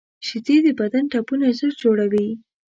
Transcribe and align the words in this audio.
شیدې 0.27 0.57
د 0.65 0.67
بدن 0.79 1.03
ټپونه 1.11 1.47
ژر 1.57 1.73
جوړوي 1.83 2.27